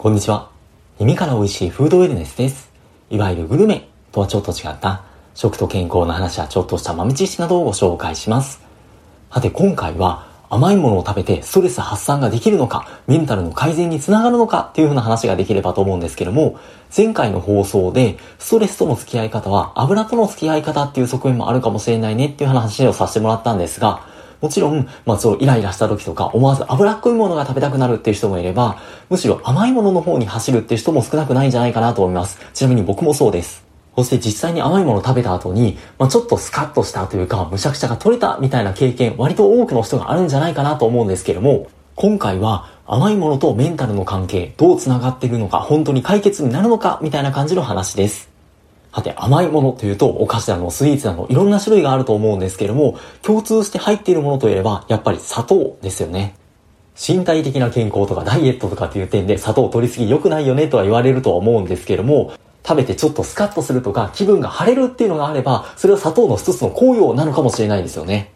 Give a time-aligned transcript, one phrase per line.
[0.00, 0.48] こんにちは。
[0.98, 2.72] 耳から美味しいフードウェルネスです。
[3.10, 8.62] いわゆるグルメとはちょっと違った食と健康の話やちょっとした豆知識などをご紹介します。
[9.30, 16.58] さて今回は甘いものを食べてストレス発散ができるのか、メンタルの改善につながるのかっていう風な話ができればと思うんですけども、
[16.96, 24.08] 前回の放送でストレスとの付き合い方は油との付き合い方っていう側面もあるかもしれないねっていう話をさせてもらったんですが、
[24.40, 28.78] もちろん、まあそうイライラした時とか思わず脂っこいものが食べたくなるっていう人もいれば、
[29.08, 32.38] むしろ甘いものの方に走るっていう人も少なくないんじゃないかなと思います。
[32.54, 33.64] ちなみに僕もそうです。
[33.96, 48.29] そして実際に甘いものを食べた後に、まあ、ちょっとスカッとしたというか、むしゃくしゃが取れたみたいな経験、割と多くの人があるんじゃないかなと思うんですけれども、今回は甘いものとメンタルの関係、どう繋がっているのか、本当に解決になるのか、みたいな感じの話です。
[48.92, 56.34] さて、甘いものというと、お菓子だの、スイーツだの、いろんな種類があると思うんですけれども、共通して入っているものといえば、やっぱり砂糖ですよね。
[57.00, 62.32] 身体的な健康とかダイエットとかっていう点で砂糖を取りすぎ良くないよねとは言われるとは思うんですけれども、
[62.66, 68.32] 食べてちょっとスカッとするとか気分が晴れるっていうのがあれば、それは砂糖の一つの効用なのかもしれないですよね。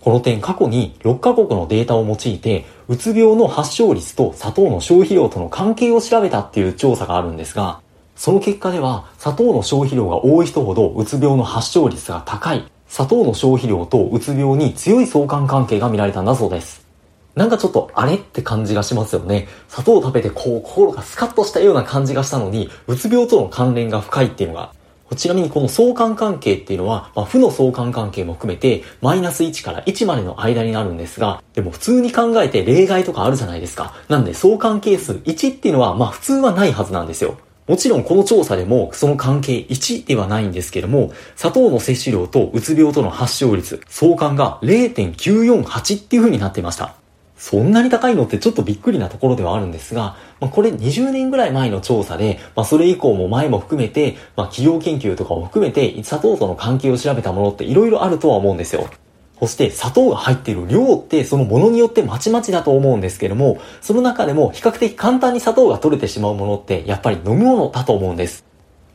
[0.00, 7.80] この点過去に6カ国のデータを用いて、うつ病の発症率と砂糖の消費量との関係を調べたっていう調査があるんですが、
[8.22, 16.86] その結果では砂糖の消費量が多い人ほどうつ病の発症率が高い、砂糖の消費量とうつ病に強い相関関係が見られたんだそうです。
[17.34, 19.48] なんかちょっとあれって感じがしますよね。
[19.66, 24.72] 砂糖を食べてこう心がスカッとしたような感じがしたのに、うつ病との関連が深いっていうのが。
[25.16, 33.96] ちなみにこの相関関係っていうのは、まあ、負の相関関係も含めて、マイナス1から1までの間になるんですが、でも普通に考えて例外とかあるじゃないですか。
[34.08, 37.36] なんで相関係数1っていうのは、まあ普通はないはずなんですよ。
[37.68, 46.96] もちろんこの調査でもその関係1ではないんですけども、砂糖の摂取量とうつ病との発症率、相関が0.948っていう風になってました。
[47.36, 58.88] そんなに高いのってちょっとびっくりなところではあるんですが、まあ、これ20年ぐらい前の調査で、まあ、それ以降も前も含めて、まあ、企業研究とかを含めて、砂糖との関係を調べたものって色々あるとは思うんですよ。
[59.42, 68.44] そして砂糖が入っている量ってそのものによってまちまちだと思うんですけども、その中でも比較的簡単に砂糖が取れてしまうものってやっぱり飲み物だと思うんです。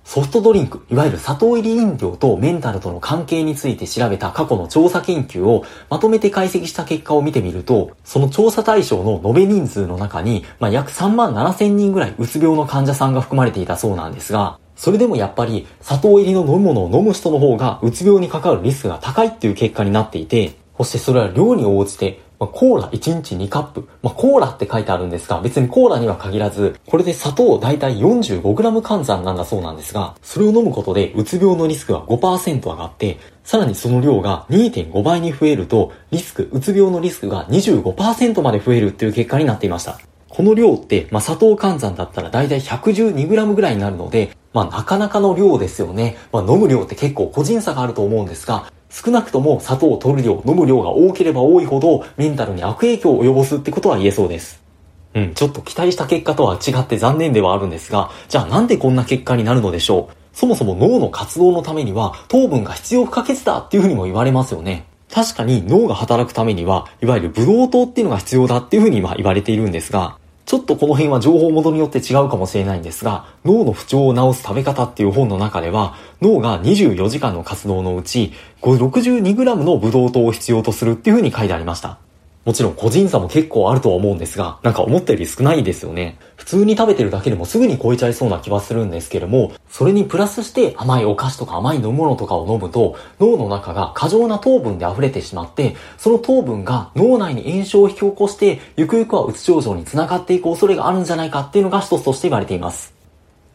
[0.05, 23.87] ソフトドリンク、いわゆる砂糖入り飲料とメンタルとの関係について調べた過去の調査研究をまとめて解析した結果を見てみると、その調査対象の延べ人数の中に、まあ、約3万7千人ぐらいうつ病の患者さんが含まれていたそうなんですが、それでもやっぱり砂糖入りの飲み物を飲む人の方がうつ病にかかるリスクが高いっていう結果になっていて、そしてそれは量に応じてまあ、コーラ1日2カップ。
[24.03, 39.99] まあ、コーラって書いてあるんですが、別にコーラには限らず、これで砂糖だいたい 45g 換算なんだそうなんですが、それを飲むことでうつ病のリスクが5%上がって、さらにその量が2.5倍に増えると、リスク、うつ病のリスクが25%まで増えるっていう結果になっていました。
[40.29, 46.17] この量って、まあ、砂糖換算だったらだいたい 112g ぐらいになるので、まあ、なかなかの量ですよね。
[46.31, 54.61] まあ、飲む量って結構個人差があると思うんですが、少なくとも砂糖を取る量、飲む量が多ければ多いほどメンタルに悪影響を及ぼすってことは言えそうです。
[55.13, 60.15] うん、ちょっと期待した結果とは違って残念ではあるんですが、じゃあなんでこんな結果になるのでしょう？
[60.33, 64.85] そもそも脳の活動のためには糖分が必要不可欠だっていうふうにも言われますよね。
[65.11, 78.31] 確かに脳が働くためには、いわゆるブドウ糖っていうのが必要だっていうふうに今言われているんですが、ちょっとこの辺は情報元によって違うかもしれないんですが、脳の不調を治す食べ方っていう本の中では、脳が24時間の活動のうち、
[78.61, 81.97] 62g のブドウ糖を必要とするっていうふうに書いてありました。
[82.47, 86.17] もちろん個人差も結構あるとは思うんですが、なんか思ったより少ないですよね。
[86.37, 102.93] 普通に食べてるだけでもすぐに超えちゃいそうな気はするんですけれども、それにプラスして甘いお菓子とか甘い飲み物とかを飲むと、脳の中が過剰な糖分で溢れてしまって、その糖分が脳内に炎症を引き起こして、ゆくゆくはうつ症状につながっていく恐れがあるんじゃないかっていうのが一つとして言われています。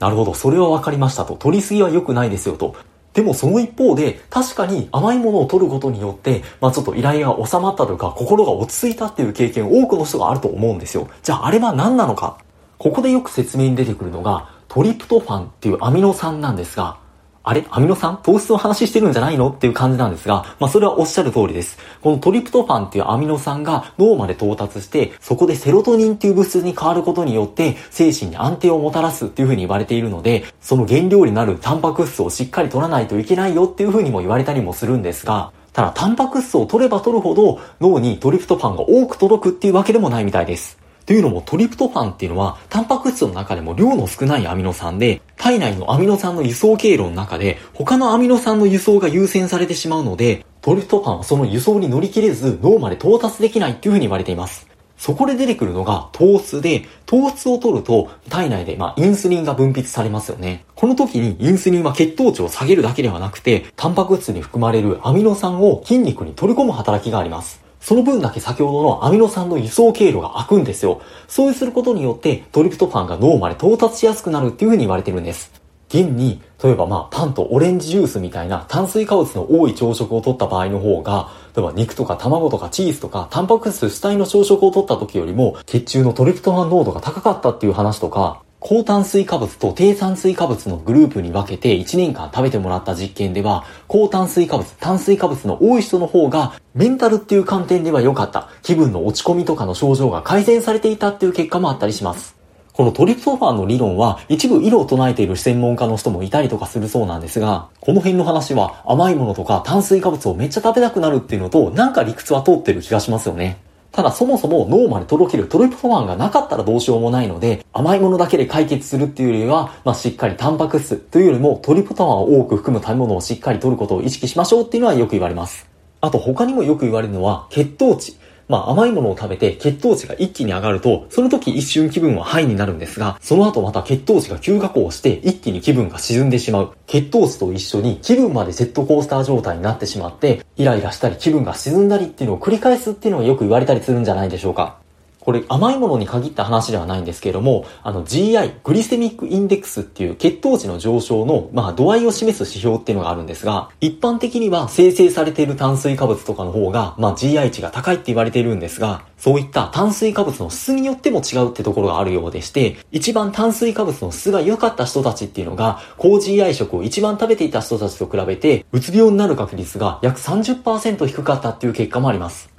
[0.01, 1.35] なるほど、それはわかりましたと。
[1.37, 2.75] 取りすぎは良くないですよと。
[3.15, 11.09] でもその一方で、確かに甘いものを取ることによって、まあちょっと依頼が収まったとか、心が落ち着いたっていう経験多くの人があると思うんですよ。
[11.23, 12.39] じゃああれは何なのか
[12.79, 16.97] ここでよく説明に出てくるのが、トリプトファンっていうアミノ酸なんですが、
[17.45, 18.21] あれアミノ酸？
[18.23, 19.51] 糖質の話してるんじゃないの？
[19.51, 21.77] っていう感じなんですが、まあそれはおっしゃる通りです。
[22.01, 40.79] このトリプトファンっていうアミノ酸が脳まで到達して、そこでセロトニンっていう物質に変わることによって、精神に安定をもたらすっていう風に言われているので、その原料になるタンパク質をしっかり取らないといけないよっていう風にも言われたりもするんですが、ただタンパク質を取れば取るほど脳にトリプトファンが多く届くっていうわけでもないみたいです。
[41.07, 54.69] というのもトリプトファンっていうのは、タンパク質の中でも量の少ないアミノ酸で、体内のアミノ酸の輸送経路の中で、他のアミノ酸の輸送が優先されてしまうので、トリプトファンはその輸送に乗り切れず、脳まで到達できないっていう風に言われています。
[55.03, 60.65] そこで出てくるのが糖質で、糖質を取ると体内でまあインスリンが分泌されますよね。
[60.77, 67.62] この時にインスリンは血糖値を下げるだけではなくて、タンパク質に含まれるアミノ酸を筋肉に取り込む働きがあります。
[67.83, 71.03] その分だけ先ほどのアミノ酸の輸送経路が開くんですよ。
[71.27, 75.53] そうすることによってトリプトファンが脳まで到達しやすくなるっていう風に言われてるんです。
[75.89, 98.51] 現に、例えばまあパンとオレンジジュースみたいな炭水化物の多い朝食を取った場合の方が、例えば肉とか卵とかチーズとかタンパク質主体の朝食を取った時よりも血中のトリプトファン濃度が高かったっていう話とか、高炭水化物と低炭水化物のグループに分けて1年間食べてもらった実験では、高炭水化物、炭水化物の多い人の方が、メンタルっていう観点では良かった。
[98.63, 102.37] 気分の落ち込みとかの症状が改善されていたっていう結果もあったりします。
[102.73, 113.59] このトリプトファンの理論は一部色を唱えている専門家の人もいたりとかするそうなんですが、この辺の話は甘いものとか炭水化物をめっちゃ食べたくなるっていうのとなんか理屈は通ってる気がしますよね。
[113.93, 125.69] ただそもそも脳まで届けるトリプトファンがなかったらどうしようもないので、甘いものだけで解決するっていうよりは、まあ、しっかりタンパク質というよりもトリプトファンを多く含む食べ物をしっかり取ることを意識しましょうっていうのはよく言われます。
[126.01, 128.17] あと他にもよく言われるのは血糖値。
[128.53, 136.73] まあ甘いものを食べて血糖値が一気に上がると、その時一瞬気分はハイになるんですが、その後また血糖値が急下降して一気に気分が沈んでしまう。
[136.87, 144.82] 血糖値と一緒に気分までジェットコースター状態になってしまって、イライラしたり気分が沈んだりっていうのを繰り返すっていうのがよく言われたりするんじゃないでしょうか。
[145.23, 172.52] これ甘いものに限った話ではないんですけれども、あの GI、グリセミックインデックスっていう血糖値の上昇の、まあ度合いを示す指標っていうのがあるんですが、一般的には生成されている炭水化物とかの方が、まあ GI 値が高いって言われているんですが、そういった炭水化物の質によっても違うってところがあるようでして、一番炭水化物の質が良かった人たちっていうのが、高 GI 食を一番食べていた人たちと比べて、うつ病になる確率が約30%低かったっていう結果もあります。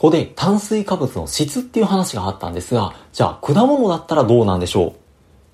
[0.00, 4.94] ここで炭水化物の質っていう話があったんですが、じゃあ果物だったらどうなんでしょ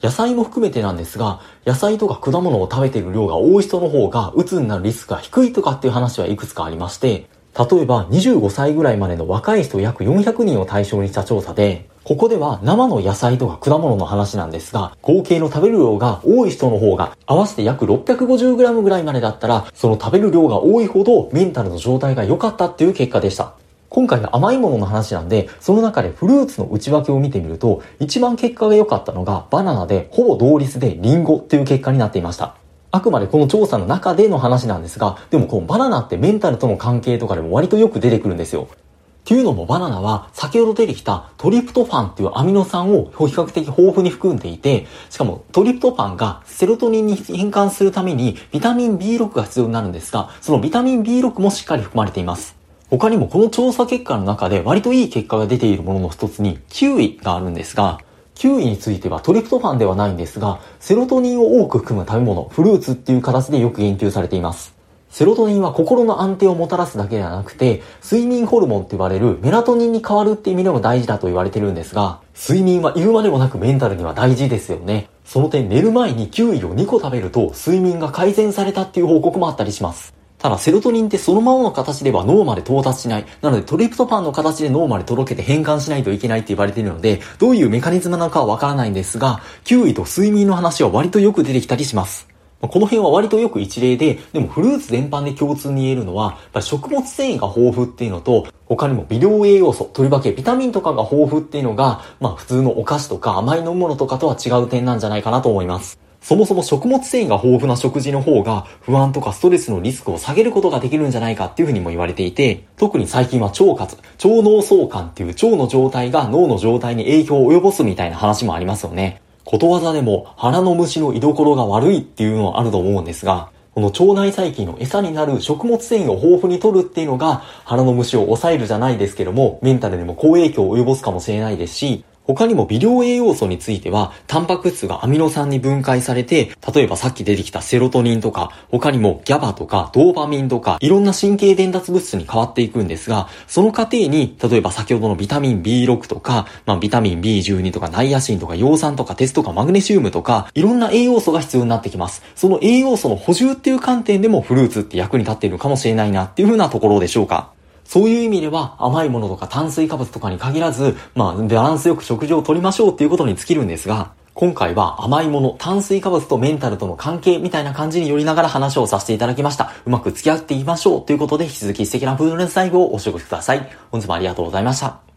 [0.01, 0.07] う？
[0.07, 7.27] 野菜も含めてなんですが、野菜とか果物を食べている量が多い人の方が、鬱になるリスクが低いとかっていう話はいくつかありまして、
[7.59, 23.55] 例えば25歳ぐらいまでの若い人約400人を対象にした調査で、ここでは生の野菜とか果物の話なんですが、合計の食べる量が多い人の方が、合わせて約 650g ぐらいまでだったら、その食べる量が多いほどメンタルの状態が良かったっていう結果でした。
[23.89, 32.55] 今回は甘いものの話なんで、その中でフルーツの内訳を見てみると、一番結果が良かったのがバナナで、ほぼ同率でリンゴっていう結果になっていました。
[32.91, 38.69] あくまでこの調査の中での話なんですが、でもこのバナナってメンタルとの関係とかでも割とよく出てくるんですよ。
[38.71, 52.56] っていうのもバナナは先ほど出てきたトリプトファンっていうアミノ酸を比較的豊富に含んでいて、しかもトリプトファンがセロトニンに変換するためにビタミン B6 が必要になるんですが、そのビタミン B6 もしっかり含まれています。
[52.89, 57.99] 他にもこの調査結果の中で割といい結果が出ているものの一つにキウイがあるんですが、
[58.37, 64.77] キウイについてはトリプトファンではないんですが、セロトニンを多く含む食べ物、フルーツっていう形でよく言及されています。
[65.11, 75.09] セロトニンは心の安定をもたらすだけではなくて、睡眠ホルモンって言われるメラトニンに変わるって意味でも大事だと言われてるんですが、睡眠は言うまでもなくメンタルには大事ですよね。
[75.25, 80.16] その点寝る前にキウイを2個食べると睡眠が改善されたっていう報告もあったりします。
[80.47, 83.27] ただ、セロトニンってそのままの形では脳まで到達しない。
[83.43, 92.29] なので、トリプトファンの形で脳まで届けて変換しないといけないって言われているので、どういうメカニズムなのかはわからないんですが、キウイと睡眠の話は割とよく出てきたりします。
[92.61, 106.06] この辺は割とよく一例で、でもフルーツ全般で共通に言えるのは、食物繊維が豊富っていうのと、他にも微量栄養素、とりわけビタミンとかが豊富っていうのが、まあ普通のお菓子とか甘い飲み物とかとは違う点なんじゃないかなと思います。
[106.27, 119.23] そもそも食物繊維が豊富な食事の方が不安とかストレスのリスクを下げることができるんじゃないかっていうふうにも言われていて、特に最近は腸活、腸脳相関っていう腸の状態が脳の状態に影響を及ぼすみたいな話もありますよね。
[119.45, 152.23] ことわざでも腹の虫の居所が悪いっていうのはあると思うんですが、この腸内細菌の餌になる食物繊維を豊富に摂るっていうのが腹の虫を抑えるじゃないですけども、メンタルにも好影響を及ぼすかもしれないですし、他にも微量栄養素については、タンパク質がアミノ酸に分解されて、例えばさっき出てきたセロトニンとか、他にもギャバとかドーパミンとか、いろんな神経伝達物質に変わっていくんですが、その過程に、例えば先ほどのビタミン B6 とか、まあ、ビタミン B12 とか、ナイアシンとか、葉酸とか、鉄とか、マグネシウムとか、いろんな栄養素が必要になってきます。
[152.35, 157.56] その栄養素の補充っていう観点でもフルーツって役に立っているかもしれないなっていうふうなところでしょうか。
[157.87, 169.73] そういう意味では甘いものとか炭水化物とかに限らず、まあ、バランスよく食事をとりましょうっていうことに尽きるんですが、今回は甘いもの、炭水化物とメンタルとの関係みたいな感じに寄りながら話をさせていただきました。
[169.87, 173.67] うまく付き合っていきましょうということで、引き続き素敵なフードレスライブをお過ごしください。
[173.91, 175.16] 本日もありがとうございました。